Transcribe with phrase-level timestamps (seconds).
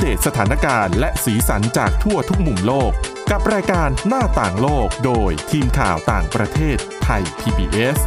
[0.00, 2.90] เดตสถานการณ์และสีสันจากทั่วทุกมุมโลก
[3.30, 7.98] กับรายการหน้าต่างโลกโดยทีมข่าวต่างประเทศไทย PBS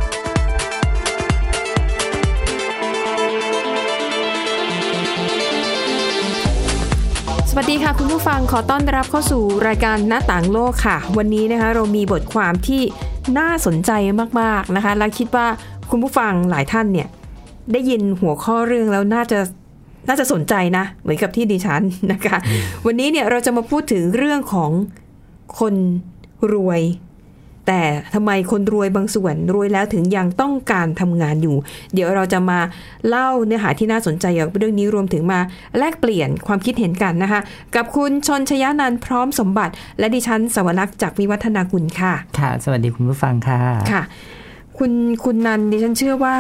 [7.50, 12.82] สวัสดีค่ะคุณผู้ฟังขอต้อนรับเข้าสู่รายการหน้าต่างโลกค่ะ วันนี้นะคะเรามีบทความที่
[13.38, 13.92] น่าสนใจ
[14.42, 15.48] มากๆนะคะ และคิดว่า
[15.90, 17.08] คุณผู้ฟังหลายท่านเนี่ย
[17.72, 19.40] ได้ยินหัวข้อเรื่องแล้วน่าจะ
[20.08, 21.82] น่าจะสนใจนะ เหมือนกับที่ดิฉัน
[22.12, 22.38] นะคะ
[22.86, 24.72] วันนี้เนี่ยเราจะมาพูดถึงเรื่องของ
[25.60, 25.76] คน
[26.54, 26.82] รวย
[27.68, 27.82] แต่
[28.14, 31.56] ทำไมคนรวยบางส่วนรวยแล้วถึงยังต้องการทำงานอยู่
[31.94, 32.60] เดี๋ยวเราจะมา
[33.08, 35.40] เล่าเนื้อหาที่น่าสนใจเกี่ยวกับเรื่องนี้รวมถึงมา
[35.78, 37.40] แลกเปลี่ยนความคิดเห็นกันนะคะ
[37.76, 44.02] กับคุณชนชยานันท์พร้อมสมบัติ และดิฉันสวรักษ์จากวิวัฒนาคุณค่ะ ค่ะ สวัสดีคุณผู้ฟังค่ะค่ะ
[44.78, 44.92] คุณ
[45.24, 46.36] คุณนันดิฉันเชื่อว่า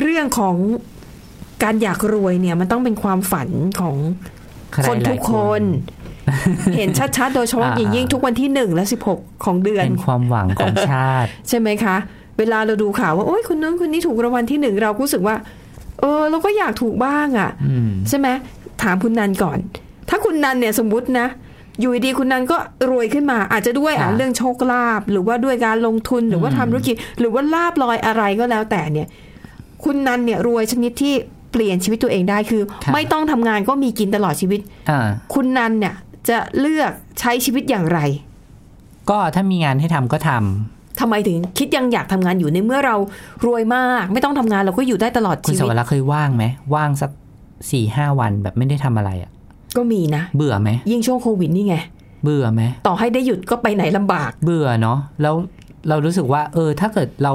[0.00, 0.56] เรื่องของ
[1.64, 3.48] การอยากรวยเนี่ยมันต้องเป็นความฝัน
[3.80, 3.96] ของ
[4.72, 5.62] ใครคนทุกหลายคน
[6.76, 11.96] เห็นชัดๆ โดยเฉพาะอ่าอย่างยิ่งทุกวันที่หนึ่งและสิบหกของเดือน เป็นความหวังของชาติ ใช่ไหมคะ
[12.38, 15.36] เวลาเราดูข่าวว่าโอ้ยคนนั้นคนนี้ถูกรางวัลที่หนึ่งเราก็รู้สึกว่า
[16.00, 18.28] เออ เราก็อยากถูกบ้างอะ่ะอืมใช่ไหม
[18.82, 19.58] ถามคุณนันก่อน
[20.08, 21.26] ถ้าคุณนันเนี่ยสมมตินะ
[21.80, 22.56] อยู่ดีๆคุณนันก็
[22.90, 29.06] รวยขึ้นมาอาจจะด้วยอะค่ะเรื่องโชคลาภหรือว่าด้วยการลงทุนหรือว่าอืมทำธุรกิจ หรือว่าลาบลอยอะไรก็แล้วแต่เนี่ย
[29.84, 31.14] คุณนันเนี่ยรวยชนิดที่
[31.54, 34.60] เปลี่ยนชีวิตตัวเองได้คือ ไม่ต้องทำงานก็มีกินตลอดชีวิต
[34.90, 35.00] อ่า
[35.34, 35.94] คุณนันเนี่ย
[36.28, 37.98] จะเลือกใช้ชีวิตอย่างไร
[39.10, 42.96] ก็ถ้ามีงานให้ทำก็ทำทำไมถึงคิดยังอยากทำงานอยู่ในเมื่อเรา
[43.46, 46.44] รวยมาก ไม่ต้องทำงานเราก็อยู่ได้ตลอดคุณชีสวิวตรรค์เคยว่างไหม
[46.74, 47.10] ว่างสัก
[47.70, 49.30] สี่ห้าวันแบบไม่ได้ทำอะไรอะ
[49.76, 51.76] ก็มีนะ เบื่อไหมยิ่งช่วงโควิดนี่ไง
[52.24, 55.34] เบื่อไหมต่อให้ได้หยุดก็ไปไหนลำบาก เบื่อเนาะแล้ว
[55.88, 57.32] เรารู้สึกว่า เออ ถ้าเกิดเรา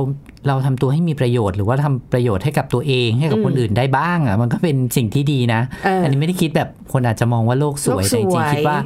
[0.48, 8.78] เราทำตัวให้มีประโยชน์ หรือว่าทำประโยชน์ให้กับตัวเองให้กับอืมคนอื่นได้บ้างอะมันก็เป็นสิ่งที่ดีนะเอออันนี้ไม่ได้คิดแบบคนอาจจะมองว่าโลกสวยโลกสแต่จวยริงๆคิดว่า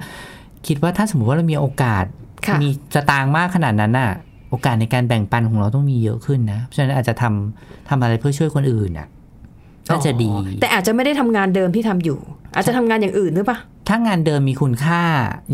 [0.67, 2.05] คิดว่าถ้าสมมติว่าเรามีโอกาส
[2.47, 4.11] ค่ะมีสตางค์มากขนาดนั้นน่ะ
[4.49, 9.07] โอกาสในการแบ่งปันของเราต้องมีเยอะขึ้นนะเพราะฉะนั้นอาจจะทำทำอะไรเพื่อช่วยคนอื่นน่ะ
[9.89, 12.19] น่าจะดี แต่อาจจะไม่ได้ทำงานเดิมที่ทำอยู่
[12.55, 13.59] อาจจะทำงานอย่างอื่นหรือเปล่า
[13.89, 15.03] ถ้างานเดิมมีคุณค่า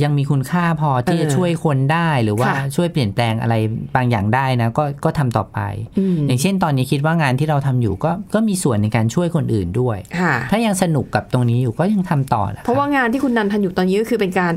[0.03, 3.55] ยังมีคุณค่าพอที่เออจะช่วยคนได้หรือว่าค่ะช่วยเปลี่ยนแปลงอะไร
[3.95, 5.59] บางอย่างได้นะ ก็ก็ทำต่อไป
[5.99, 14.53] อืมอย่างเช่นตอนนี้คิดว่างานที่เราทำอยู่ก็ก็มีส่วนในการช่วยคนอื่นด้วยค่ะถ้ายังสนุกกับตรงนี้อยู่ก็ยังทำต่อแหละเพราะว่างานที่คุณนันทำอยู่ตอนนี้ก็คือเป็นการ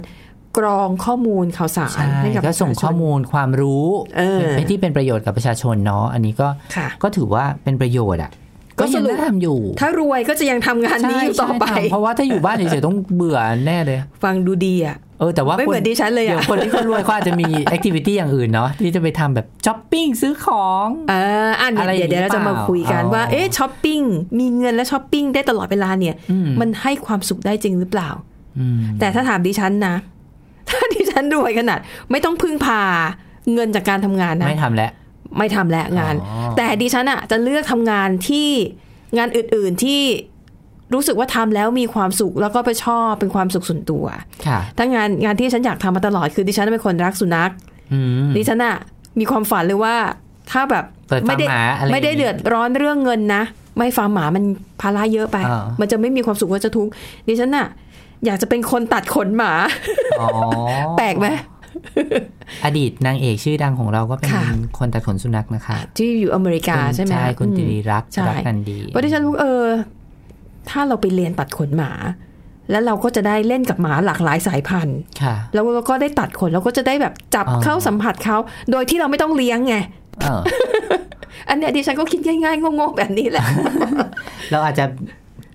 [0.59, 3.86] กรองข้อมูลข่าวสารใช่ให้กับก็ส่งประชาชนข้อมูลความรู้
[4.19, 8.30] เออเป็นที่เป็นประโยชน์กับประชาชนเนาะอันนี้ก็ค่ะก็ถือว่าเป็นประโยชน์อะ
[8.82, 21.15] ก็ก็ยังสรุปได้ทำอยู่ ถ้ารวยก็จะยังทำงานนี้อยู่ต่อไปใช่ใช่ทำเพราะว่าถ้าอยู่บ้านเฉยๆต้องเบื่อแน่เลย ฟังดูดีอะเออแต่ว่าไม่เหมือนดิฉันเลยเดี๋ยวอะคนที่เขารวยเขาอาจจะมี activity อย่างอื่นเนาะที่จะไปทำแบบช้อปปิ้งซื้อของเอ
[21.47, 24.00] ออันอะไรเดี๋ยวเดี๋ยวเราจะมาคุยกันหรือเปล่าว่าเอ๊ะช้อปปิ้ง
[24.38, 28.10] มีเงินและช้อปปิ้งได้ตลอดเวลาเนี่ยอืมมันให้ความสุขได้จริงหรือเปล่า
[28.59, 29.94] อืมแต่ถ้าถามดิฉันนะ
[30.69, 31.78] ถ้าดิฉันรวยขนาด
[32.10, 32.82] ไม่ต้องพึ่งพา
[33.53, 34.91] เงินจากการทำงานนะไม่ทำแล้ว
[35.38, 38.48] ไม่ทำแล้วงานอ๋อแต่ดิฉันอะจะเลือกทำงานที่
[39.19, 40.03] งานอื่น ๆที่
[40.94, 44.04] รู้สึกว่าทำแล้วมีความสุขแล้วก็ไปชอบเป็นความสุขส่วนตัว
[44.47, 47.50] ค่ะถ้างานงานที่ฉันอยากทำมาตลอดคือดิฉันเป็นคนรักสุนัข
[47.92, 48.76] อืมดิฉันอะ
[49.19, 49.94] มีความฝันเลยว่า
[50.50, 53.42] ถ้าแบบเปิดฟาร์มไม่ได้หมาอะไรไม่ได้อย่างงี้เดือดร้อนเรื่องเงินนะ
[53.76, 54.44] ไม่ฟาร์มหมามัน
[54.81, 56.92] ภาระเยอะไปอ่ามันจะไม่มีความสุขว่าจะทุกข์
[57.28, 57.66] ดิฉันอะ
[58.25, 59.53] อยากจะเป็นคนตัดขนหมา
[60.21, 60.28] อ๋อ
[60.98, 61.26] แปลกไหม
[62.65, 64.44] อดีตนางเอกชื่อดังของเราก็เป็นค่ะ
[64.78, 69.65] คนตัดขนสุนัขนะคะที่อยู่อเมริกาใช่ไหมใช่คุณอืมติริรักษ์ใช่รักกันดีเพราะที่ฉันรู้เออ
[70.71, 71.93] ถ้าเราไปเรียนตัดขนหมา
[72.71, 78.37] แล้วเราก็จะได้เล่นกับหมาหลากหลายสายพันธุ์ค่ะแล้วเราก็ได้ตัดขนเราก็จะได้แบบจับอ๋อเข้าสัมผัสเขา
[78.71, 79.77] โดยที่เราไม่ต้องเลี้ยงไง
[80.22, 80.43] เออ
[81.49, 83.44] อันเนี้ยดิฉันก็คิดง่ายๆงงๆแบบนี้แหละ
[84.50, 84.84] เราอาจจะ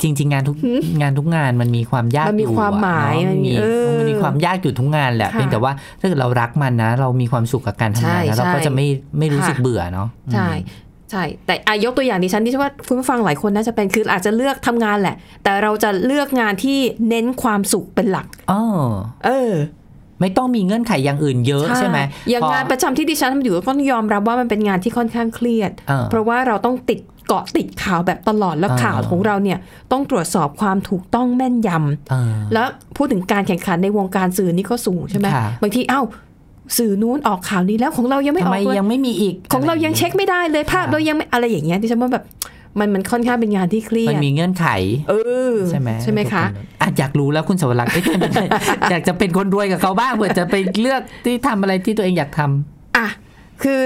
[0.01, 0.57] จริง ๆ งานทุก
[1.01, 8.87] งานทุกงานมันมีความยากมันมีอยู่ความหมายอะเนอะมันมีมีเออมันมีความยากอยู่ทุกงานแหละค่ะเพียงแต่ว่าถ้าเกิดเรารักมันนะ เรามีความสุขกับการทำงานใช่แล้วเราก็ใช่จะไม่
[9.19, 10.49] ไม่รู้สึกค่ะเบื่อเนาะใช่
[11.11, 16.77] ใช่ แต่อายกตัวอย่างดิฉันดิฉันว่าคุณผู้ฟังหลายคนน่าจะเป็นคืออาจจะเลือกทำงานแหละ แต่เราจะเลือกงานที่
[17.09, 18.61] เน้นความสุขเป็นหลักอ๋อ
[19.25, 19.53] เออ
[20.21, 29.57] ไม่ต้องมีเงื่อนไขอย่างอื่นเยอะใช่ไหมอย่างพงานประจำที่ดิฉันทำอยู่ก็ต้องยอมรับว่ามันเป็นงานที่ค่อนข้างเครียดเออเพราะว่าเราต้องติด เกาะติดข่าวแบบตลอดแล้วอ่าข่าวของเราเนี่ย
[29.91, 36.01] ต้องตรวจสอบความถูกต้องแม่นยำเออแล้วพูดถึงการแข่งขันในวงการสื่อนี่ก็สูงใช่ไหมค่ะบางทีเอ้า
[36.77, 42.23] สื่อนู้นออกข่าวนี้แล้วของเรายังไม่ทำออไมกเลยยังไม่มีอีก ของเรายังเช็คไม่ได้เลยภาพเรายังไม่อะไรอย่างเงี้ยที่ฉันว่าแบบ
[42.79, 44.67] มันมันค่อนข้างเป็นงานที่เครียมัดนมีเงื่อนไข
[45.09, 45.13] เอ
[45.51, 46.43] อใช่ไหมใช่ไหมคะ
[46.81, 48.03] อะอยากรู้แล้วคุณสวรักษ์เอ๊ะ
[48.91, 53.07] อยากจะเป็นคนรวยกับเขาบ้างเผื่อจะไปเลือกที่ทำอะไรที่ตัวเองอยากทำอะ
[53.63, 53.83] คือ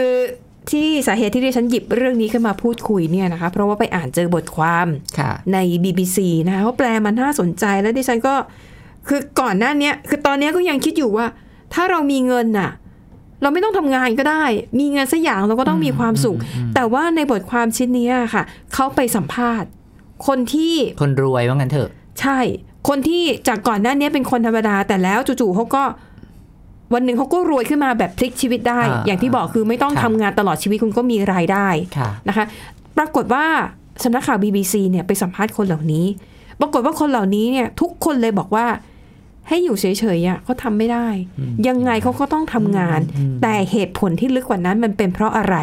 [0.69, 4.87] ที่สาเหตุที่ดิฉันหยิบเรื่องนี้ขึ้นมาพูดคุยเนี่ยนะคะ เพราะว่าไปอ่านเจอบทความ
[5.19, 8.35] ค่ะใน BBC นะคะเขาแปลมันน่าสนใจแล้วดิฉันก็
[9.07, 11.25] คือก่อนหน้าเนี้ยคือตอนเนี้ยก็ยังคิดอยู่ว่า
[11.73, 12.71] ถ้าเรามีเงินน่ะ
[13.41, 14.43] เราไม่ต้องทำงานก็ได้
[14.79, 16.37] มีเงินสักอย่างเราก็ต้องมีความสุข
[16.75, 18.43] แต่ว่าในบทความชิ้นเนี้ยค่ะ
[18.73, 19.69] เขาไปสัมภาษณ์
[20.27, 21.89] คนที่คนรวยว่างั้นเถอะ
[22.21, 22.39] ใช่
[22.89, 25.83] คนที่จากก่อนหน้านี้เป็นคนธรรมดาแต่แล้วจู่ๆเขาก็
[26.93, 31.67] วันหนึ่งเขาก็รวยขึ้นมาแบบพลิกชีวิตได้อ่าอย่างที่บอกคือไม่ต้องครับทำงานตลอดชีวิตคุณก็มีรายได้
[31.97, 32.45] ค่ะนะคะ
[32.97, 33.45] ปรากฏว่า
[34.03, 36.05] สำนักข่าว BBC เนี่ยไปสัมภาษณ์คนเหล่านี้
[36.61, 38.65] ปรากฏว่าคนเหล่านี้เนี่ยทุกคนเลยบอกว่า
[39.47, 39.85] ให้อยู่เฉ
[40.17, 41.07] ยๆอะเขาทำไม่ได้
[41.67, 42.99] ยังไงเขาก็ต้องทำงาน
[43.41, 45.55] แต่เหตุผลที่ลึกกว่านั้นมันเป็นเพราะอะไร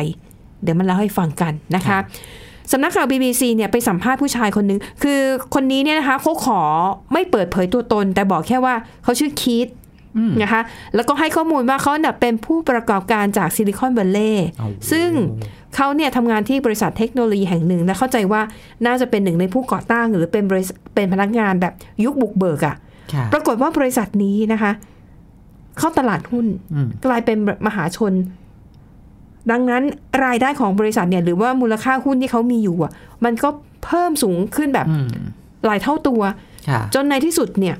[0.62, 1.98] เดี๋ยวมันเล่าให้ฟังกันนะคะ
[2.72, 5.20] สำนักข่าว BBC เนี่ยไปสัมภาษณ์ผู้ชายคนหนึ่งคือ
[5.54, 6.60] คนนี้เนี่ยนะคะเขาขอ
[7.12, 9.68] ไม่เปิดเผยตัวตน แต่บอกแค่ว่าเขาชื่อคีต
[10.42, 10.62] นะคะ
[10.94, 15.10] แล้วก็ให้ข้อมูลว่าเขาเนี่ยเป็นผู้ประกอบการจากซิลิคอนวัลเลย์เอาซึ่ง
[15.76, 18.40] เขาเนี่ยทำงานที่บริษัทเทคโนโลยีแห่งหนึ่งและเข้าใจว่า
[18.86, 21.72] น่าจะเป็นหนึ่งในผู้ก่อตั้ง หรือเป็นบริษัทเป็นพนักงานแบบ
[22.04, 22.76] ยุคบุกเบิกอะ
[23.14, 24.72] ค่ะ ปรากฏว่าบริษัทนี้นะคะ
[25.78, 28.12] เข้าตลาดหุ้นอืมกลายเป็นมหาชน
[29.50, 29.82] ดังนั้น
[30.24, 32.92] รายได้ของบริษัทเนี่ย หรือว่ามูลค่าหุ้นที่เขามีอยู่อะ
[33.24, 33.48] มันก็
[33.84, 35.08] เพิ่มสูงขึ้นแบบอืม
[35.66, 36.20] หลายเท่าตัว
[36.68, 37.76] ค่ะจนในที่สุดเนี่ย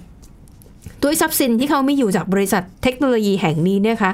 [1.02, 4.12] ด้วยทรัพย์สินที่เขามีอยู่จากบริษัทเทคโนโลยีแห่งนี้เนี่ยคะ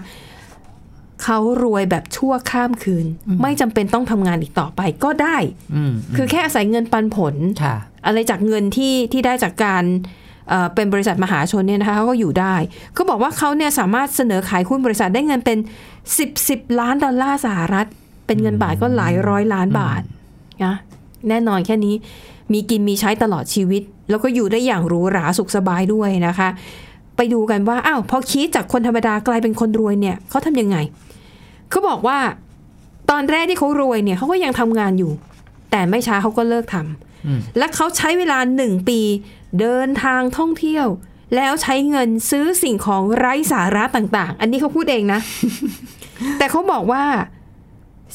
[1.23, 3.07] เขารวยแบบชั่วข้ามคืน
[3.43, 5.37] ไม่จำเป็นต้องทำงานอีกต่อไปก็ได้
[5.75, 7.77] อืมคือแค่อาศัยเงินปันผลค่ะ
[8.07, 9.85] อะไรจากเงินที่ที่ได้จากการ
[10.49, 12.55] เอ่อเป็นบริษัทมหาชนเนี่ยนะคะเขาก็อยู่ได้
[12.95, 15.59] เขาบอกว่าเขาเนี่ยสามารถเสนอขายหุ้นบริษัทได้เงินเป็น
[16.09, 17.87] 10 10ล้านดอลลาร์สหรัฐ
[18.27, 20.03] เป็นเงินบาทก็หลายร้อยล้านบาท
[20.65, 20.75] นะ
[21.29, 21.95] แน่นอนแค่นี้
[22.53, 26.49] มีกินมีใช้ตลอดชีวิต แล้วก็อยู่ได้อย่างหรูหราสุขสบายด้วยนะคะ
[27.17, 30.77] ไปดูกันว่าอ้าวพอคิดจากคนธรรมดากลายเป็นคนรวยเนี่ยเขาทำยังไง
[31.71, 32.19] เขาบอกว่า
[33.11, 35.13] ตอนแรกที่เขารวยเนี่ยเขาก็ยังทำงานอยู่
[35.71, 39.01] แต่ไม่ช้าเขาก็เลิกทำอืมและเขาใช้เวลาหนึ่งปี
[39.61, 40.87] เดินทางท่องเที่ยว
[41.37, 45.21] แล้วใช้เงินซื้อสิ่งของไร้สาระต่าง ๆ อันนี้เขาพูดเองนะ
[46.39, 47.03] แต่เขาบอกว่า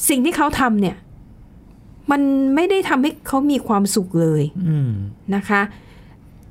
[0.08, 0.96] สิ่งที่เขาทำเนี่ย
[2.10, 2.22] มัน
[2.54, 4.90] ไม่ได้ทำให้เขามีความสุขเลยอืม
[5.34, 5.62] นะคะ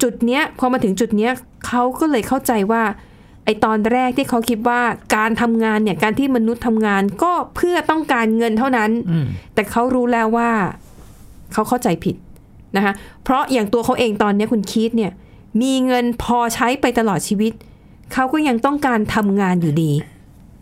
[0.01, 1.31] จุดเนี้ยพอมาถึงจุดเนี้ย
[1.67, 2.83] เขาก็เลยเข้าใจว่า
[3.45, 4.81] ไอตอนแรกที่เขาคิดว่า
[5.15, 10.49] การทำงานเนี่ยการที่มนุษย์ทำงานก็เพื่อต้องการเงินเท่านั้นอืมแต่เขารู้แล้วว่า
[11.53, 12.15] เขาเข้าใจผิด
[12.75, 15.11] นะคะเพราะอย่างตัวเขาเองตอนนี้คุณคีตเนี่ย
[15.61, 17.51] มีเงินพอใช้ไปตลอดชีวิต
[18.13, 19.91] เขาก็ยังต้องการทำงานอยู่ดี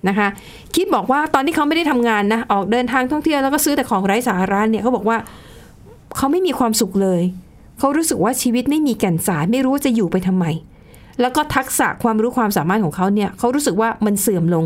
[0.09, 0.27] นะคะ
[0.75, 5.18] คิดบอกว่าตอนที่เขาไม่ได้ทำงานนะ ออกเดินทางท่องเที่ยวแล้วก็ซื้อแต่ของไร้สาระเนี่ยเขาบอกว่า
[6.18, 7.21] เขาไม่มีความสุขเลย
[7.80, 10.45] เขารู้สึกว่าชีวิตไม่มีแก่นสารไม่รู้ว่าจะอยู่ไปทำไม
[11.21, 14.65] แล้วก็ทักษะความรู้ความสามารถของเขาเนี่ยเขารู้สึกว่ามันเสื่อมลง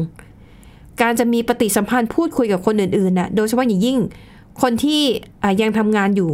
[1.02, 3.98] การจะมีปฏิสัมพันธ์พูดคุยกับคนอื่นๆน่ะโดยเฉพาะอย่างยิ่ง
[4.62, 5.02] คนที่
[5.44, 6.32] อะยังทำงานอยู่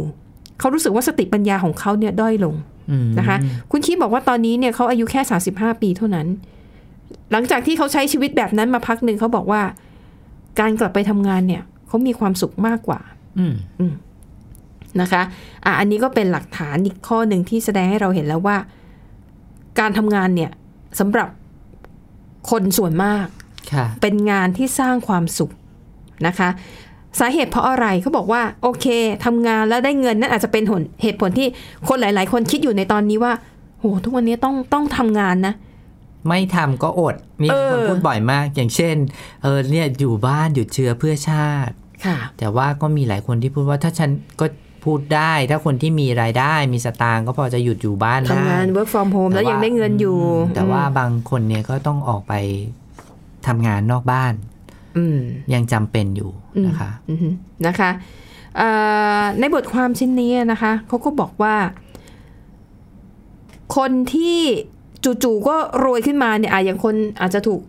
[0.58, 2.54] เขารู้สึกว่าสติปัญญาของเขาเนี่ยด้อยลง
[2.90, 3.36] อืมนะคะ
[3.70, 5.20] คุณคิดบอกว่าตอนนี้เนี่ยเขาอายุแค่
[5.52, 6.26] 35 ปีเท่านั้น
[7.32, 9.62] หลังจากที่เขาใช้ชีวิตแบบนั้นมาพักหนึ่งเขาบอกว่า
[10.60, 13.00] การกลับไปทำงานเนี่ยเขามีความสุขมากกว่า
[13.38, 13.54] อืม
[15.00, 15.22] นะคะ
[15.64, 18.56] อะอันนี้ก็เป็นหลักฐานอีกข้อหนึ่งที่แสดงให้เราเห็นแล้วว่า
[19.78, 20.50] การทำงานเนี่ย
[20.98, 21.28] สำหรับ
[22.50, 23.26] คนส่วนมาก
[23.72, 25.50] ค่ะเป็นงานที่สร้างความสุข
[26.26, 26.48] นะคะ
[27.20, 28.86] สาเหตุเพราะอะไรเขาบอกว่า โอเค
[29.24, 31.48] ทำงานแล้วได้เงินนั่นอาจจะเป็นผลเหตุผลที่
[31.88, 33.32] คนหลาย ๆ คนคิดอยู่ในตอนนี้ว่า
[33.78, 35.54] โหทุกวันนี้ต้องต้องทำงานนะ
[36.28, 38.96] ไม่ทำก็อด มีเออคนพูดบ่อยมาก อย่างเช่น
[39.42, 44.10] เออเนี่ยอยู่บ้านหยุดเชื้อเพื่อชาติ ค่ะ แต่ว่าก็มีหลายคนที่พูดว่าถ้าฉัน
[44.40, 44.46] ก็
[44.84, 50.18] พูดได้ ถ้าคนที่มีรายได้มีสตางค์ก็พอจะหยุดอยู่บ้านได้ทำงาน work from home แล้วยังได้เงินอยู่
[50.50, 52.34] มแต่ว่าบางคนเนี่ยก็ต้องออกไป
[53.46, 54.32] ทำงานนอกบ้าน
[54.96, 55.18] อืม
[55.54, 56.30] ยังจำเป็นอยู่
[56.66, 57.28] นะคะอือฮึ
[57.66, 57.90] นะคะ
[58.56, 58.68] เอ่
[59.20, 61.54] อในบทความชิ้นนี้นะคะเขาก็บอกว่า
[63.76, 64.40] คนที่
[65.04, 67.60] จู่ๆก็รวยขึ้นมาเนี่ยอะอย่างคนอาจจะถูก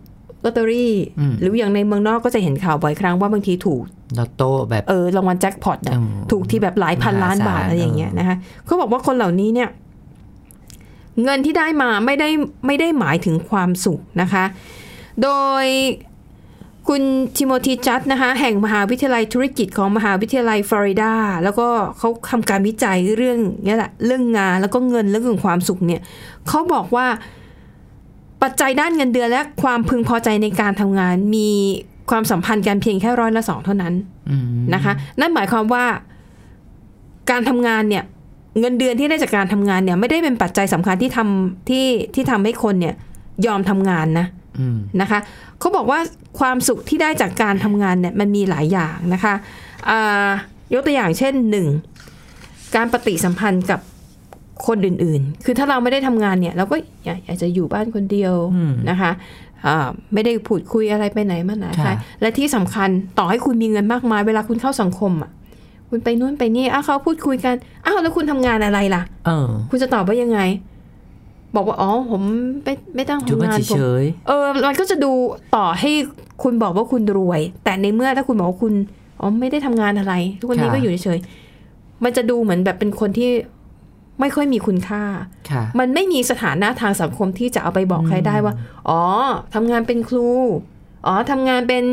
[0.44, 3.82] ลอตเตอรี่อืมหรืออย่างในเมืองนอกก็จะเห็นข่าวบ่อยครั้งว่าบางทีถูก
[4.18, 9.68] ลอตโต้แบบเออรางวัลแจ็คพอตอะอืมถูกที่แบบหลายพันล้านบาทมหาศาลอะไรอย่างเงี้ยนะคะเขาบอกว่าคนเหล่านี้เนี่ย
[11.22, 12.28] เงินที่ได้มาไม่ได้
[12.66, 14.44] ไม่ได้หมายถึงความสุขนะคะ
[15.22, 15.28] โด
[15.62, 15.64] ย
[16.94, 17.06] คุณ
[17.36, 21.68] ทิโมธีจัดนะคะแห่งมหาวิทยาลัยธุรกิจของมหาวิทยาลัยฟลอริดา แล้วก็
[21.98, 26.00] เขาทำการวิจัยเรื่องเนี้ยแหละเรื่องงานแล้วก็เงินเรื่องความสุขเนี่ย
[26.48, 27.06] เขาบอกว่า
[28.42, 31.48] ปัจจัยด้านเงินเดือนและความพึงพอใจในการทำงาน มี
[32.10, 33.94] ความสัมพันธ์กันเพียงแค่ร้อยละสองเท่านั้น
[34.30, 34.44] อืม
[34.74, 35.84] นะคะ นั่นหมายความว่า
[37.30, 38.04] การทำงานเนี่ย
[38.60, 42.94] เงินเดือนที่ได้จากการทำงานเนี่ย ไม่ได้เป็นปัจจัยสำคัญที่ทำที่ที่ทำให้คนเนี่ย
[43.46, 44.26] ยอมทำงานนะ
[44.58, 45.18] อืมนะคะ
[45.60, 45.98] เขาบอกว่า
[46.38, 49.34] ความสุขที่ได้จากการทำงานเนี่ยมันมีหลายอย่างนะคะ
[49.90, 50.28] อ่า
[50.74, 51.66] ยกตัวอย่างเช่นหนึ่ง
[52.76, 53.80] การปฏิสัมพันธ์กับ
[54.66, 59.10] คนอื่นๆ คือถ้าเราไม่ได้ทำงานเนี่ย เราก็อยากอยากจะอยู่บ้านคนเดียวอืมนะคะ
[59.66, 61.90] อ่าไม่ได้พูดคุยอะไรไปไหนมาไหนค่ะใคร
[62.20, 62.88] และที่สำคัญ
[63.18, 65.30] ต่อให้คุณมีเงินมากมาย เวลาคุณเข้าสังคมอะ
[65.88, 70.40] คุณไปนู่นไปนี่อ้าวเขาพูดคุยกันอ้าวแล้วคุณทำงานอะไรล่ะเออคุณจะตอบว่ายังไง
[71.56, 72.22] บอกว่า อ๋อ ผม
[72.64, 75.12] ไม่ไม่ต้องอยู่ทำบ้านงานผมเฉยเออ มันก็จะดู
[75.56, 75.90] ต่อให้
[76.42, 78.74] คุณบอกว่าคุณรวย แต่ในเมื่อถ้าคุณบอกว่าคุณ
[79.20, 83.30] อ๋อ ไม่ได้ทำงานอะไร ทุกวันนี้ค่ะก็อยู่เฉยๆมันจะดูเหมือนแบบเป็นคนที่
[84.20, 88.54] ไม่ค่อยมีคุณค่าๆค่ะมันไม่มีสถานะทางสังคมที่จะเอาไปบอกใครได้ว่า
[88.88, 89.02] อ๋อ
[89.54, 90.30] ทำงานเป็นครู
[91.06, 91.84] อ๋อทำงานเป็น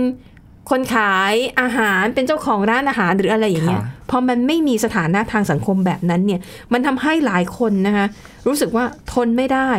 [0.70, 6.40] คนขายอาหารเป็นเจ้าของร้านอาหารหรืออะไรอย่างเงี้ยค่ะพอมันไม่มีสถานะทางสังคมแบบนั้นเนี่ย
[6.74, 8.06] มันทำให้หลายคนนะคะ
[8.48, 9.70] รู้สึกว่าทนไม่ได้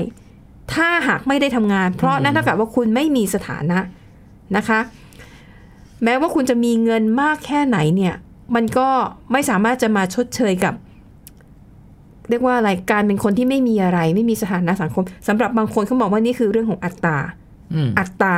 [0.75, 3.79] ถ้าหากไม่ได้ทำงาน เพราะนั่นเท่ากับว่าคุณไม่มีสถานะ
[4.57, 4.81] นะคะ
[6.05, 8.15] แม้ว่าคุณจะมีเงินมากแค่ไหนเนี่ย
[8.55, 8.89] มันก็
[9.33, 10.75] ไม่สามารถจะมาชดเชยกับ
[12.31, 17.19] เรียกว่าอะไรการเป็นคนที่ไม่มีอะไร ไม่มีสถานะสังคมสำหรับบางคนเขาบอกว่านี่คือเรื่องของอัตตา
[17.75, 18.37] อืมอัตตา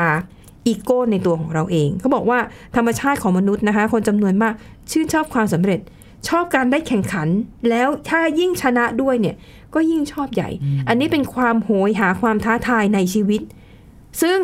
[0.66, 2.38] อีโก้ในตัวของเราเองเขาบอกว่า
[2.76, 4.54] ธรรมชาติของมนุษย์นะคะ คนจำนวนมาก
[4.90, 5.80] ชื่นชอบความสำเร็จ
[6.28, 7.28] ชอบการได้แข่งขัน
[7.70, 9.36] แล้วถ้ายิ่งชนะด้วยเนี่ย
[9.74, 10.50] ก็ยิ่งชอบใหญ่
[10.88, 13.42] อันนี้เป็นความโหยหาความท้าทายในชีวิต
[14.22, 14.38] ซึ่ง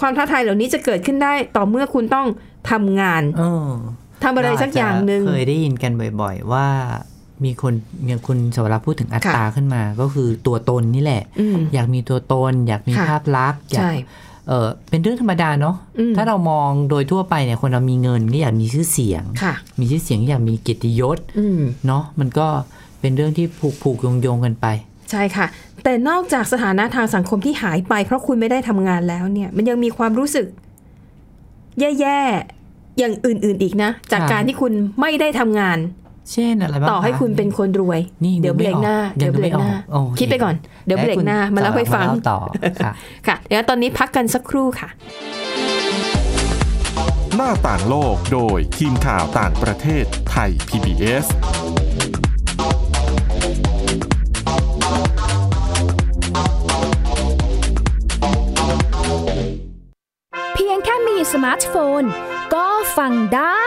[0.00, 2.26] ความท้าทายเหล่านี้จะเกิดขึ้นได้ต่อเมื่อคุณต้อง
[2.70, 3.72] ทำงานเออ
[4.24, 6.66] ทำอะไรสักอย่างหนึ่งเคยได้ยินกันบ่อย ๆ ว่า
[7.44, 7.72] มีคน
[8.04, 13.92] เนี่ยคุณสวรักษ์พูดถึงอัตตาขึ้นมา ก็คือตัวตนนี่แหละอืมอยากมีตัวตน อยากมีค่ะภาพลักษณ์อยากใช่
[14.48, 22.46] เออเป็นเรื่องธรรมดาเนาะอืมถ้าเรามองโดยทั่วไปเนี่ยคนเรามีเงินก็อยากมีชื่อเสียงค่ะมีชื่อเสียงอยากมีเกียรติยศอืมเนาะมันก็
[23.00, 24.66] เป็นเรื่องที่ผูกผูกโยงโยงๆกันไป
[25.10, 25.46] ใช่ค่ะ
[25.84, 30.46] แต่นอกจากสถานะทางสังคมที่หายไป เพราะคุณไม่ได้ทำงานแล้วเนี่ย มันยังมีความรู้สึก
[31.80, 35.78] แย่ๆอย่างอื่น ๆ อีกนะ จากค่ะการที่คุณไม่ได้ทำงาน
[36.32, 40.54] เช่นอะไรบ้างต่อให้ะคุณเป็นคนรวยนี่เดี๋ยวนึเบกรไม่กหน้าออกเดี๋ยวยังเบรกหน้านึกไม่ออกโอเคคิดไปก่อน
[40.86, 42.38] เดี๋ยวเบรกหน้า มาเล่าให้ฟังเล่าต่อ
[42.84, 42.92] ค่ะ
[43.26, 44.88] ค่ะเดี๋ยวตอนนี้พักกันสักครู่ค่ะ
[47.36, 51.26] หน้าต่างโลกโดยทีมข่าวต่างประเทศไทย PBS
[60.54, 62.02] เพียงแค่มีสมาร์ทโฟน
[62.54, 62.66] ก็
[62.96, 63.66] ฟังได้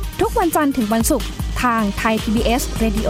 [0.21, 1.27] ทุกวันจันทร์ถึงวันศุกร์
[1.63, 3.09] ทางไทย PBS Radio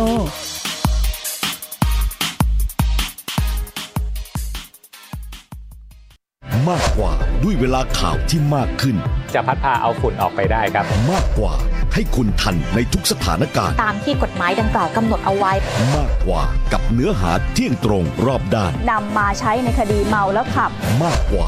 [6.69, 7.11] มากกว่า
[7.43, 8.95] ด้วยเวลาข่าวที่มากขึ้น
[9.33, 11.53] จะพัดพาเอาฝุ่นออกไปได้ครับ มากกว่า
[11.93, 15.51] ให้คุณทันในทุกสถานการณ์ ตามที่กฎหมายดังกล่าวกำหนดเอาไว้
[15.95, 20.71] มากกว่ากับเนื้อหาเที่ยงตรงรอบด้านนำมาใช้ในคดีเมาแล้วขับ
[21.03, 21.47] มากกว่า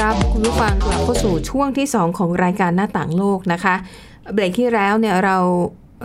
[0.00, 3.74] รับคุณผู้ฟังกลับเข้าสู่ช่วงที่ 2 ของรายการหน้าต่างโลกนะคะ
[4.34, 5.36] เบรกที่แล้วเนี่ยเรา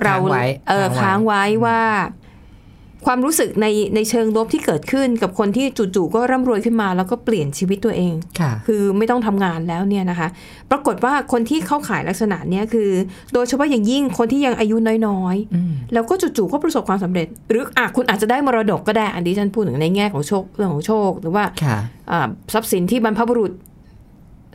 [0.03, 1.79] เราค้างไว้เออค้าค้างงไว้ไว้ว่า
[3.05, 5.65] ความรู้สึกในในเชิงลบที่เกิดขึ้นกับคนที่
[5.95, 10.27] จู่ๆก็ร่ำรวยขึ้นมา แล้วก็เปลี่ยนชีวิตตัวเองค่ะคือไม่ต้องทำงานแล้วเนี่ยนะคะ
[10.71, 12.89] ปรากฏว่าคนที่เข้าขายลักษณะเนี้ยคือ
[13.33, 14.75] โดยเฉพาะอย่างยิ่งคนที่ยังอายุ
[15.07, 21.77] น้อยๆ แล้วก็จู่ๆก็ประสบความสำเร็จ หรืออะคุณอาจจะได้มรดกก็ได้ อันนี้ฉันพูดถึงในแง่ของโชคเรื่องของโชค หรือว่าค่ะ
[22.11, 23.51] อ่าทรัพย์สินที่บรรพบุรุษ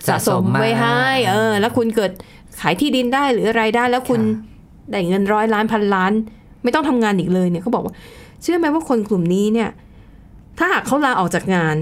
[0.08, 2.12] สะสมไว้ให้เออ แล้วคุณเกิด
[2.60, 4.20] ขายที่ดินได้หรืออะไรได้ แล้วคุณ
[4.90, 6.12] ได้เงินร้อยล้านพันล้าน
[6.62, 7.94] ไม่ต้องทำงานอีกเลยเนี่ยเขาบอกว่า
[8.42, 9.70] เชื่อไหมว่าคนกลุ่มนี้เนี่ย
[10.58, 11.76] ถ้าหากเขาลาออกจากงาน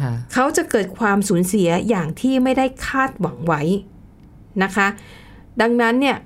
[0.00, 3.62] ค่ะเขาจะเกิดความสูญเสียอย่างที่ไม่ได้คาดหวังไว้
[4.62, 4.86] นะคะ
[5.60, 6.16] ดังนั้นเนี่ย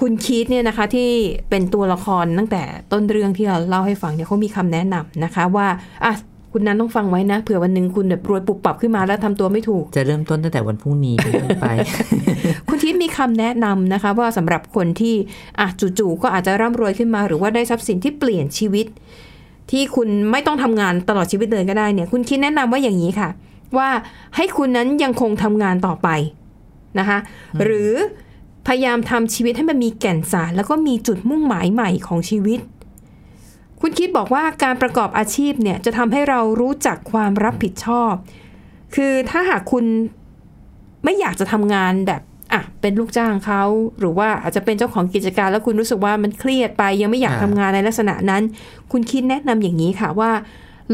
[0.00, 1.10] คุณคีตเนี่ยนะคะที่
[1.50, 5.66] เป็นตัวละครตั้งแต่ต้นเรื่องที่เราเล่าให้ฟังเนี่ยเขามีคำแนะนำนะคะว่า
[6.04, 6.12] อะ
[6.52, 11.66] คุณนั้นต้องฟังไว้นะเผื่อวันหนึ่งคุณแบบรวยปุบปับขึ้นมาแล้วทำตัวไม่ถูก จะเริ่มต้นตั้งแต่วันพรุ่งนี้เป็นต้นไป
[12.68, 15.14] คุณทิพย์มีคำแนะนำนะคะ ว่าสำหรับคนที่
[15.58, 15.66] อะ
[15.98, 18.86] จู่ๆก็อาจจะร่ำรวยขึ้นมาหรือว่าได้ทรัพย์สินที่เปลี่ยนชีวิต
[19.70, 23.28] ที่คุณไม่ต้องทำงานตลอดชีวิตเลยก็ได้เนี่ย คุณคิดแนะนำว่าอย่างนี้ค่ะ
[23.76, 23.88] ว่า
[24.36, 26.08] ให้คุณนั้นยังคงทำงานต่อไป
[26.98, 27.18] นะคะ
[27.62, 27.92] หรือ
[28.66, 32.60] พยายามทำชีวิตให้มันมีแก่นสารแล้วก็มีจุดมุ่งหมายใหม่ของชีวิต
[33.80, 38.12] คุณคิดบอกว่าการประกอบอาชีพเนี่ยจะทำให้เรารู้จักความรับผิดชอบ
[38.94, 39.84] คือถ้าหากคุณ
[41.04, 42.22] ไม่อยากจะทำงานแบบ
[42.52, 43.62] อะเป็นลูกจ้างเขา
[44.00, 48.42] หรือว่าอาจจะเป็นเจ้าของกิจการแล้วคุณรู้สึกว่ามันเครียดไป ยังไม่อยากค่ะทำงานในลักษณะนั้น
[48.92, 50.32] คุณคิดแนะนำอย่างนี้ค่ะว่า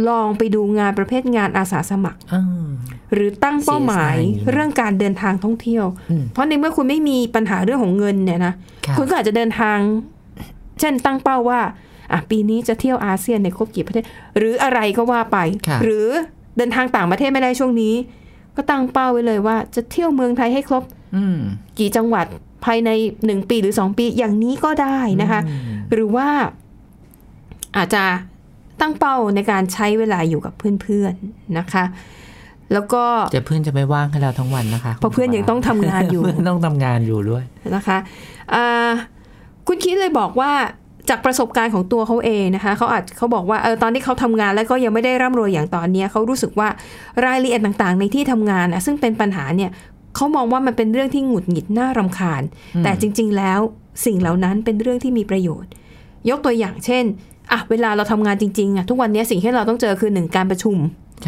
[0.09, 2.69] ลองไปดูงานประเภทงานอาสาสมัครอ่า
[3.13, 8.55] หรือตั้งเป้าหมาย CSI เรื่องการเดินทางท่องเที่ยวอืมเพราะในเมื่อคุณไม่มีปัญหาเรื่องของเงินเนี่ยนะ
[8.87, 9.79] ค่ะคุณก็อาจจะเดินทาง
[10.81, 11.61] เช่นตั้งเป้าว่า
[12.13, 14.05] อะปีนี้จะเที่ยวอาเซียนในครบกี่ประเทศ
[14.39, 16.07] หรืออะไรก็ว่าไปค่ะหรือ
[16.57, 17.95] เดินทางต่างประเทศไม่ได้ช่วงนี้
[18.57, 20.85] ก็ตั้งเป้าไว้เลยว่า จะเที่ยวเมืองไทยให้ครบ
[21.17, 21.39] อืม
[21.79, 22.27] กี่จังหวัด
[22.65, 22.91] ภายใน
[23.27, 25.41] หนึ่งปีหรือสองปีอย่างนี้ก็ได้นะคะ
[25.93, 26.29] หรือว่า
[27.77, 28.05] อาจจะ
[28.81, 31.85] ตั้งเป้าในการใช้เวลาอยู่กับเพื่อนๆนะคะ
[32.73, 37.99] แล้วก็จะเพื่อนจะไม่ว่างให้เราทั้งวันนะคะ เพราะเพื่อนยังต้องทำงานอยู่เพื่อนต้องทำงานอยู่ด้วยนะคะ
[38.55, 38.91] อ่า
[39.67, 40.53] คุณคิดเลยบอกว่า
[41.09, 46.69] จากประสบการณ์ของตัวเขาเองนะคะเขาอาจเขาบอกว่าเออตอนที่เขาทำงานแล้วก็ยังไม่ได้ร่ำรวยอย่างตอนเนี้ยเขารู้สึกว่า
[47.25, 49.71] รายละเอียดต่างๆ ในที่ทำงานนะซึ่งเป็นปัญหาเนี่ย
[50.17, 52.43] เขามองว่ามันเป็นเรื่องที่หงุดหงิดน่ารำคาญ
[52.85, 53.61] แต่จริง ๆ แล้ว
[54.05, 55.71] สิ่งเหล่านั้นเป็นเรื่องที่มีประโยชน์
[56.31, 57.05] ยกตัวอย่างเช่น
[57.53, 60.77] อะเวลาเราทำงานจริงๆอะทุกวันนี้สิ่งที่เราต้องเจอคือหนึ่งการประชุม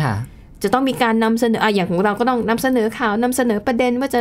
[0.00, 0.14] ค่ะ
[0.62, 4.20] จะต้องมีการนำเสนออะอย่างของเราก็ต้องนำเสนอข่าวนำเสนอประเด็นว่าจะ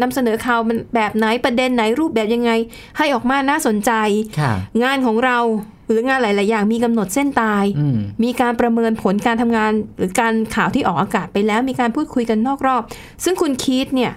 [0.00, 2.50] นำเสนอข่าวมันแบบไหนประเด็นไหนรูปแบบยังไง
[2.96, 3.92] ให้ออกมาน่าสนใจ
[4.40, 4.52] ค่ะ
[4.82, 5.38] งานของเรา
[5.86, 12.82] หรืองานหลาย ๆ อย่างมีกำหนดเส้นตายอืมมีการประเมินผลการทำงาน หรือการข่าวที่ออกอากาศไปแล้ว มีการพูดคุยกันนอกรอบ
[13.24, 14.12] ซึ่งคุณคีตเนี่ย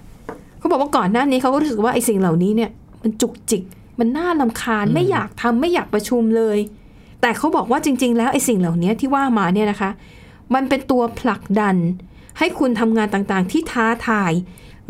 [0.59, 2.69] เขาบอกว่าก่อนหน้านี้เขาก็รู้สึกว่าไอ้สิ่งเหล่านี้เนี่ย
[3.03, 3.63] มันจุกจิก
[3.99, 6.57] มันน่าลำคาญไม่อยากทำไม่อยากประชุมเลย
[7.21, 9.91] แต่เขาบอกว่าจริง ๆ แล้วไอ้สิ่งเหล่านี้ที่ว่ามาเนี่ยนะคะ
[10.53, 11.75] มันเป็นตัวผลักดัน
[12.37, 14.31] ให้คุณทำงานต่าง ๆ ที่ท้าทาย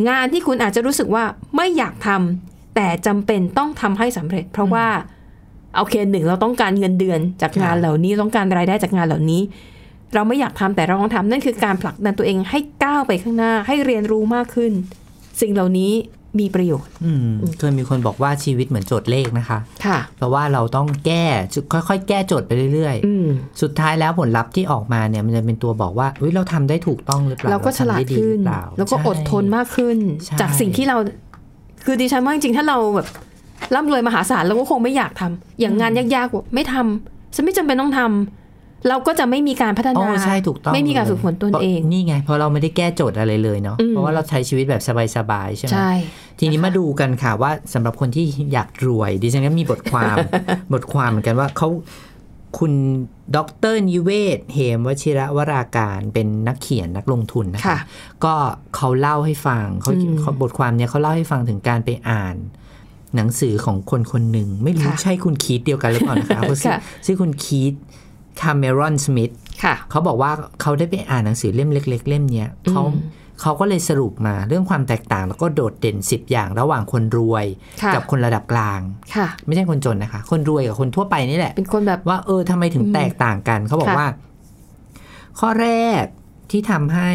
[0.07, 1.23] งานที่คุณอาจจะรู้สึกว่า
[1.55, 4.87] ไม่อยากทำแต่จำเป็นต้องทำให้สำเร็จ เพราะว่า
[5.77, 9.41] โอเคหนึ่งเราต้องการเงินเดือนจากงานเหล่านี้ต้องการรายได้จากงานเหล่านี้
[10.13, 14.71] เราไม่อยากทำแต่เราต้องทำนั่นคือการผลักดันตัวเองให้ก้าวไปข้างหน้าให้เรียนรู้มากขึ้น
[15.41, 15.93] สิ่งเหล่านี้
[16.41, 17.27] มีประโยชน์อืม
[17.59, 21.25] เคยมีคนบอกว่าชีวิตเหมือนโจทย์เลขนะคะ ค่ะ เพราะว่าเราต้องแก้
[21.73, 30.97] ค่อยๆ แก้โจทย์ไปเรื่อยอืมๆสุดท้ายแล้วผลลัพธ์ที่ออกมาเนี่ยมันจะเป็นตัวบอกว่าเฮ้ยเราทำได้ถูกต้องหรือเปล่า เราก็ฉลาดทำไขึ้นหรือเปล่าแล้วก็ใช่อดทนมากขึ้นใช่จากสิ่งที่เรา
[31.85, 33.07] คือดิฉันว่าจริงๆ ถ้าเราแบบ
[33.75, 38.46] ร่ำรวยมหาศาลเราก็คงไม่อยากทำอย่างงานยากๆว่าไม่ทำฉันไม่จำเป็นต้องทำ
[38.89, 44.81] เราก็จะไม่มีการพัฒโอ้นาใช่ถูกต้องไม่มีการฝึกฝนตนเองพราะนี่ไง เพราะเราไม่ได้แก้โจทย์อะไรเลยเนาะอืมเพราะว่าเราใช้ชีวิตแบบ
[45.17, 45.91] สบายๆใช่ไหมใช่
[46.39, 50.15] ทีนี้มาดูกันค่ะว่าสำหรับคนที่อยากรวย ดิฉันก็มีบทความ
[50.73, 51.69] บทความเหมือนกันว่าเขา
[52.57, 52.73] คุณ
[53.35, 53.37] ด
[53.73, 57.79] รนิเวศ เหมวชิระวราการเป็นนักเขียนนักลงทุนนะคะค่ะ
[58.23, 58.33] ก็
[58.75, 62.35] เขาเล่าให้ฟังเขาอืมเขาบทความเนี้ยเขาเล่าให้ฟังถึงการไปอ่าน
[63.15, 67.73] หนังสือของคนคนหนึ่งไม่รู้ค่ะใช่คุณคีตเดียวกันหรือเปล่านะคะเขาชื่อค่ะชื่อคุณคีต
[68.41, 69.31] คาเมรอนสมิธ
[69.63, 72.83] ค่ะเขาบอกว่าเขาได้ไปอ่านหนังสือเล่มเล็ก ๆ เล่มเนี้ยเขา
[73.41, 77.45] เขาก็เลยสรุปมาเรื่องความแตกต่าง แล้วก็โดดเด่น 10 อย่างระหว่างคนรวย
[77.83, 78.79] ค่ะกับคนระดับกลาง
[79.15, 84.09] ค่ะไม่ใช่คนจนนะคะ คนรวยกับคนทั่วไปนี่แหละ เป็นคนแบบว่าเออทำไมถึงแตกต่างกัน เขาบอกค่ะว่า
[85.39, 85.69] ข้อแร
[86.01, 86.03] ก
[86.51, 87.11] ที่ทำให้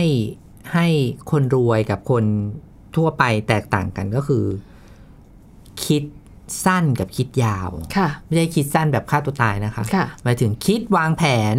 [0.74, 0.86] ให้
[1.30, 2.24] คนรวยกับคน
[2.96, 4.44] ทั่วไปแตกต่างกันก็คือ
[5.84, 6.02] คิด
[6.64, 11.22] สั้นกับคิดยาวค่ะไม่ใช่คิดสั้นแบบฆ่าตัวตายนะคะค่ะหมายถึงคิดวางแผ
[11.54, 11.56] น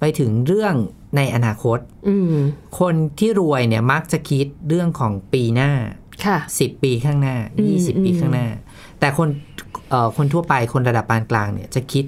[0.00, 0.74] ไปถึงเรื่อง
[1.16, 2.36] ในอนาคตอืม
[2.80, 5.72] คนที่รวยเนี่ยมักจะคิดเรื่องของปีหน้า
[6.26, 8.48] ค่ะ10ปีข้างหน้าอืม20ปีอืมข้างหน้า
[9.00, 9.28] แต่คน
[9.90, 12.04] เอ่อคนทั่วไปคนระดับปานกลางเนี่ยจะคิด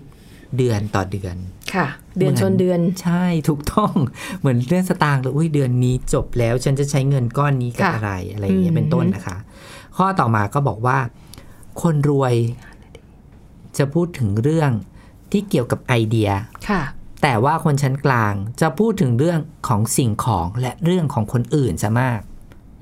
[0.56, 1.36] เดือนต่อเดือน
[1.74, 1.86] ค่ะ
[2.18, 3.92] เดือนชนเดือนใช่ถูกต้อง
[4.40, 9.36] เหมือนเรื่องสตางค์เลยอุ้ยเดือนนี้จบแล้วฉันจะใช้เงินก้อนนี้กับค่ะอะไรอะไรอย่างเงี้ยอืมเป็นต้นนะคะ
[9.96, 10.98] ข้อต่อมาก็บอกว่า
[11.82, 12.34] คนรวย
[13.78, 14.70] จะพูดถึงเรื่อง
[15.32, 16.30] ที่เกี่ยวกับไอเดีย
[16.68, 16.82] ค่ะ
[17.22, 22.20] แต่ว่าคนชั้นกลางจะพูดถึงเรื่องของสิ่งของและเรื่องของคนอื่นซะมาก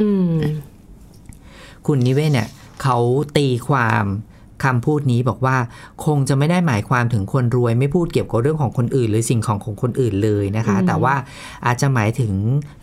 [0.01, 0.33] อืม
[1.87, 2.49] คุณนิเวศเนี่ย
[2.83, 2.99] เขา
[3.37, 4.05] ตีความ
[4.65, 5.57] คำพูดนี้บอกว่า
[6.05, 11.15] คงจะไม่ได้หมายความถึงคนรวย ไม่พูดเกี่ยวกับเรื่องของคนอื่น หรือสิ่งของของคนอื่นเลยนะคะอืมแต่ว่า
[11.67, 12.33] อาจจะหมายถึง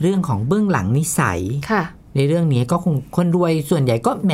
[0.02, 1.40] เรื่องของเบื้องหลังนิสัย
[1.72, 1.84] ค่ะ
[2.18, 4.34] ในเรื่องนี้ก็คงคนรวยส่วนใหญ่ก็แหม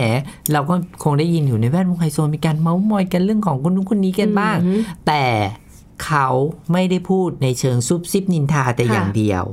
[0.52, 5.24] เราก็คงได้ยินอยู่ในแวดวงไฮโซมีการเมาส์มอยกันเรื่องของคนนู้นคนนี้กันบ้างอืมแต่
[6.06, 6.28] เขา
[6.72, 9.44] ไม่ได้พูดในเชิงซุบซิบนินทาแต่ค่ะอย่างเดียว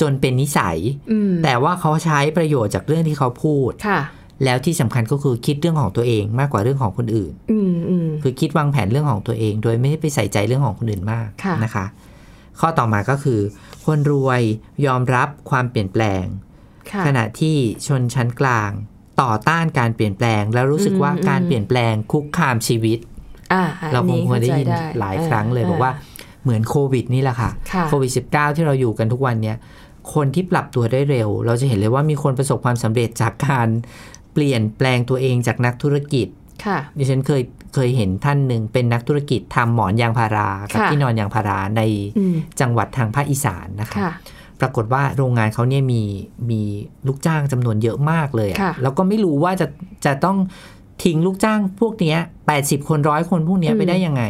[0.00, 0.78] จนเป็นนิสัย
[1.12, 4.00] อืมแต่ว่าเขาใช้ประโยชน์จากเรื่องที่เขาพูดค่ะ
[4.44, 11.84] แล้วที่สำคัญก็คือคิดเรื่องของตัวเองมากกว่าเรื่องของคนอื่นอืมอืมคือคิดวางแผนเรื่องของตัวเอง โดยไม่ได้ไปใส่ใจเรื่องของคนอื่นมากค่ะนะคะ
[12.60, 13.40] ข้อต่อมาก็คือ
[13.86, 14.42] คนรวย
[14.86, 16.49] ยอมรับความเปลี่ยนแปลงค่ะ
[17.06, 18.70] ขณะที่ชนชั้นกลาง
[19.22, 22.98] ต่อต้านการเปลี่ยนแปลง แล้วรู้สึกว่าอืมการเปลี่ยนแปลงคุกคามชีวิต
[23.52, 25.92] อ่าเราคงเคยได้ยินเข้ใจหลายครั้งเลยอ่บอกว่า
[26.42, 29.56] เหมือนโควิดนี่แหละค่ะค่ะโควิด -19 ที่เราอยู่กันทุกวันเนี่ย
[30.14, 33.68] คนที่ปรับตัวได้เร็ว เราจะเห็นเลยว่ามีคนประสบความสำเร็จจากการ
[34.32, 36.26] เปลี่ยนแปลงตัวเองจากนักธุรกิจ
[36.64, 37.42] ค่ะดิฉันเคย
[37.74, 41.82] เคยเห็นท่านหนึ่งเป็นนักธุรกิจทำหมอนยางพารากับค่ะที่นอนยางพาราใน
[42.18, 44.12] อืมจังหวัดทางภาคอีสานนะคะค่ะ
[44.60, 46.02] ปรากฏว่าโรงงานเขาเนี่ยมี
[46.50, 46.60] มี
[47.06, 49.66] ลูกจ้างจำนวนเยอะมากเลยอะค่ะแล้วก็ไม่รู้ว่าจะ
[50.06, 50.36] จะต้อง
[51.04, 52.18] ทิ้งลูกจ้างพวกเนี้ย
[52.54, 54.22] 80คนร้อยคนพวกเนี้ยอืมไปได้ยังไง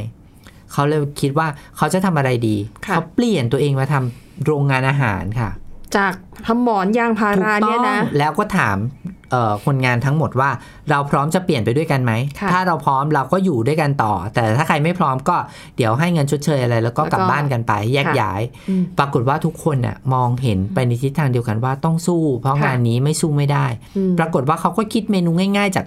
[0.73, 5.51] เขาเลยคิดว่าเขาจะทำอะไรดีค่ะเขาเปลี่ยนตัวเองมาทำโรงงานอาหารค่ะ
[5.97, 6.15] จาก
[6.47, 9.20] ทำหมอนยางพาถูกราต้เนี่อยงนะ แล้วก็ถามเอ่อ
[9.67, 10.51] คนงานทั้งหมดว่า
[10.91, 15.37] เราพร้อมจะเปลี่ยนไปด้วยกันไหมค่ะถ้าเราพร้อมเราก็อยู่ด้วยกันต่อ แต่ถ้าใครไม่พร้อมก็
[15.77, 23.67] เดี๋ยวให้เงินชดเชยอะไร แล้วก็กลับแล้วก็บ้านกันไปแยกค่ะย้ายอืมปรากฏว่าทุกคนน่ะมองเห็นไปในทิศทางเดียวกันว่าต้องสู้ เพราะค่ะงานนี้ไม่สู้ไม่ได้
[23.97, 25.87] อืมปรากฏว่าเขาก็คิดเมนูง่าย ๆ จาก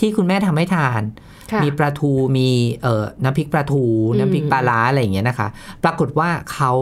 [0.00, 1.02] ที่คุณแม่ทำให้ทาน
[1.52, 2.48] ค่ะมีปลาทูมี
[2.82, 5.48] เอ่อน้ำพริกปลาทูอืมน้ำพริกปลาร้าอะไรอย่างเงี้ยนะคะ
[5.84, 6.72] ปรากฏว่าเขา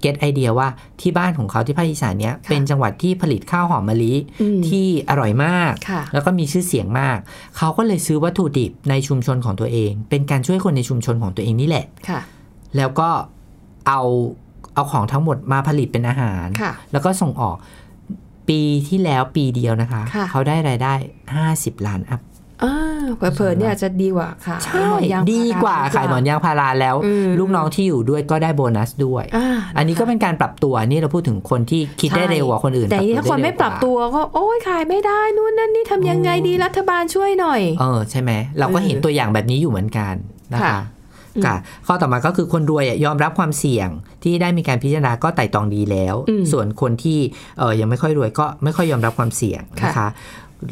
[0.00, 0.68] เก็ตไอเดียว่า
[1.00, 7.18] ที่บ้านของเขาที่ภาคอีสานเนี้ยค่ะเป็นจังหวัดที่ผลิตข้าวหอมมะลิอืมที่อร่อยมากค่ะแล้วก็มีชื่อเสียงมาก
[7.56, 12.20] เขาก็เลยซื้อวัตถุดิบในชุมชนของตัวเอง เป็นการช่วยคนในชุมชนของตัวเองนี่แหละค่ะ
[12.76, 13.08] แล้วก็
[13.88, 14.02] เอา
[14.74, 17.56] เอาของทั้งหมดมาผลิตเป็นอาหารค่ะแล้วก็ส่งออก
[18.48, 20.94] ปีที่แล้วปีเดียวนะคะค่ะเขาได้รายได้
[21.40, 22.29] 50 ล้านอัพอ่า
[23.16, 29.46] เผลอๆเนี่ยอาจจะดีกว่าค่ะใช่หมอนยางพรดีกว่าขายหมอนยางพาราแล้วอืมลูกน้องที่อยู่ด้วยก็ได้โบนัสด้วยอ่า
[29.76, 40.14] อันนี้ก็เป็นการปรับตัวนี่เราพูดถึงคนที่คิดได้เร็วกว่าคนอื่น แต่ปรับถ้าคนด้ไม่เวปรับกาตัวก็โอ้ยขายไม่ได้นู่นนั่นนี่ทำยังไงดีรัฐบาลช่วยหน่อย เออใช่ไหมเราก็เห็นเออตัวอย่างแบบนี้อยู่เหมือนกัน
[40.54, 40.80] นะคะค่ะ
[41.44, 43.88] ค่ะข้อต่อมาก็คือคนรวยอะยอมรับความเสี่ยง
[44.24, 47.18] ที่ได้มีการพิจารณาก็ไต่ตรองดีแล้วอืมส่วนคนที่
[47.58, 50.08] เออยังไม่ค่อยรวยก็ไม่ค่อยยอมรับความเสี่ยงนะคะ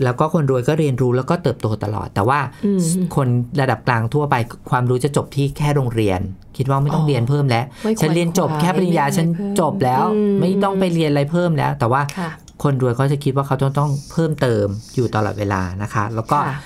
[0.04, 2.80] แล้วก็คนรวยก็เรียนรู้แล้วก็เติบโตตลอด แต่ว่าอืม
[3.16, 3.28] คน
[3.60, 4.34] ระดับกลางทั่วไป
[4.70, 6.20] ความรู้จะจบที่แค่โรงเรียน
[6.56, 12.30] คิดว่าไม่ต้องอ๋อเรียนเพิ่มแล้วไม่ควรฉันเรียนจบแค่ปริญญาไม่ฉันไม่เพิ่มจบแล้วอืมไม่ต้องไปเรียนอะไรเพิ่มแล้ว แต่ว่าค่ะ
[12.62, 16.56] คนรวยเขาจะคิดว่าเขาต้องต้องเพิ่มเติมอยู่ตลอดเวลานะคะ แล้วก็ค่ะ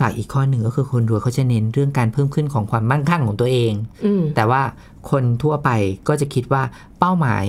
[0.00, 3.72] ฝากอีกข้อหนึ่งก็คือคนรวยเขาจะเน้นเรื่องการเพิ่มขึ้นของความมั่งคั่งของตัวเอง
[4.04, 4.62] อืมแต่ว่า
[5.10, 5.70] คนทั่วไป
[6.08, 6.62] ก็จะคิดว่า
[6.98, 7.44] เป้าหมาย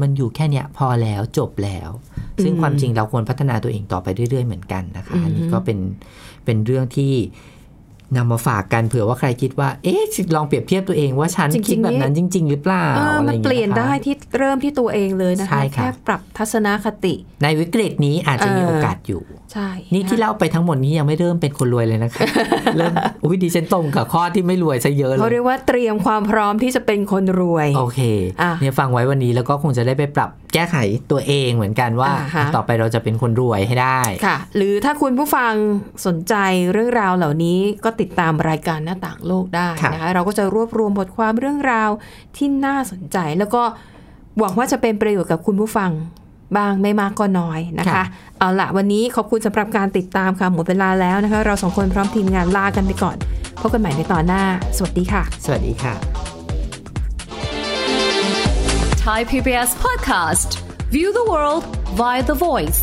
[0.00, 1.90] มันอยู่แค่เนี้ยพอแล้วจบแล้ว
[2.44, 5.78] ซึ่งอืมความจริงเราควรพัฒนาตัวเองต่อไปเรื่อย ๆ เหมือนกันนะคะอืมอันนี้ก็เป็น
[6.44, 7.12] เป็นเรื่องที่
[8.16, 10.02] นำมาฝากกันเผื่อว่าใครคิดว่า เอ๊ะ
[10.36, 19.22] ลองเปรียบเทียบตัวเองว่าฉันจริงๆคิดแบบนั้นจริง ๆ หรือเปล่าเอออะไรมันอย่างเปเงี้ยลี่ยนนะคะได้ที่เริ่มที่ตัวเองเลยนะใช่คะค่ะแค่ปรับทัศนคติ ในวิกฤตนี้อาจจะมีเออโอกาสอยู่
[19.52, 22.20] ใช่นี่ที่เล่าไปทั้งหมดนี้ยังไม่เริ่มเป็นคนรวยเลยนะคะ
[22.76, 28.00] เริ่มอุ้ยดิฉันตรงกับข้อที่ไม่รวยซะเยอะเลเขายเรียกว่าเตรียมความพร้อมที่จะเป็นคนรวย โอเค
[28.42, 30.76] อะเนี่ยฟังไว้วันนี้แล้วก็คงจะได้ไปปรับแก้ไข
[31.10, 35.52] ตัวเองเหมือนกันว่าอ่าฮะต่อไปเราจะเป็นคนรวยให้ได้ค่ะ หรือถ้าคุณผู้ฟัง
[36.06, 36.34] สนใจ
[36.72, 41.90] เรื่องราวเหล่านี้ก็ติดตามรายการหน้าต่างโลกได้ค่ะนะคะเราก็จะรวบรวมบทความเรื่องราว
[42.36, 43.62] ที่น่าสนใจแล้วก็
[44.38, 45.90] หวังว่าจะเป็นประโยชน์กับคุณผู้ฟัง
[46.56, 48.04] บ้างไม่มากก็น้อยนะคะ
[48.38, 53.16] เอาละวันนี้ขอบคุณสำหรับการติดตามค่ะ หมดเวลาแล้วนะคะ เราสองคนพร้อมทีมงานลากันไปก่อน
[53.60, 54.42] พบกันใหม่ในตอนหน้า
[54.76, 55.94] สวัสดีค่ะ สวัสดีค่ะ
[59.04, 60.50] Thai PBS podcast.
[60.94, 61.64] View the world
[62.00, 62.80] via the voice.